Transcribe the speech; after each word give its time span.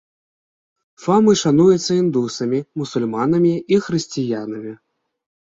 Фамы 1.03 1.33
шануецца 1.41 1.91
індусамі, 2.03 2.59
мусульманамі 2.81 3.53
і 3.77 3.81
хрысціянамі. 3.91 4.73